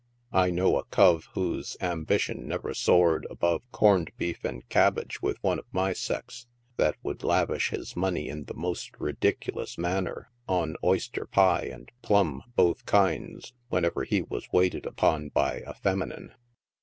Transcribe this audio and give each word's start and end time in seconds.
I 0.33 0.49
know 0.49 0.79
a 0.79 0.83
cove 0.85 1.27
whose 1.35 1.77
ambition 1.79 2.47
never 2.47 2.73
soared 2.73 3.27
above 3.29 3.61
corned 3.71 4.09
b:>ef 4.17 4.43
and 4.43 4.67
cabbage 4.67 5.21
with 5.21 5.37
one 5.43 5.59
of 5.59 5.67
my 5.71 5.93
sex, 5.93 6.47
that 6.77 6.95
would 7.03 7.23
lavish 7.23 7.69
his 7.69 7.95
money 7.95 8.27
in 8.27 8.45
the 8.45 8.55
most 8.55 8.99
ridiculous 8.99 9.77
manner 9.77 10.31
on 10.47 10.75
oyster 10.83 11.27
pje 11.31 11.71
and 11.71 11.91
plum 12.01 12.41
both 12.55 12.87
kinds, 12.87 13.53
whenever 13.69 14.03
he 14.03 14.23
was 14.23 14.51
waited 14.51 14.87
upon 14.87 15.29
by 15.29 15.57
a 15.67 15.75
femi 15.75 16.07
nine. 16.07 16.33